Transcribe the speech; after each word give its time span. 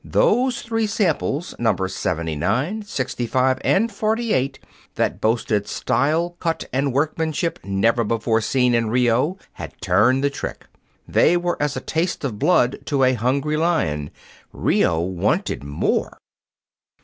Those 0.03 0.63
three 0.63 0.87
samples, 0.87 1.53
Nos. 1.59 1.93
79, 1.95 2.81
65, 2.81 3.59
and 3.63 3.91
48, 3.91 4.57
that 4.95 5.21
boasted 5.21 5.67
style, 5.67 6.31
cut, 6.39 6.65
and 6.73 6.91
workmanship 6.91 7.59
never 7.63 8.03
before 8.03 8.41
seen 8.41 8.73
in 8.73 8.89
Rio, 8.89 9.37
had 9.53 9.79
turned 9.79 10.23
the 10.23 10.31
trick. 10.31 10.65
They 11.07 11.37
were 11.37 11.55
as 11.61 11.77
a 11.77 11.81
taste 11.81 12.23
of 12.23 12.39
blood 12.39 12.79
to 12.85 13.03
a 13.03 13.13
hungry 13.13 13.57
lion. 13.57 14.09
Rio 14.51 14.99
wanted 14.99 15.63
more! 15.63 16.17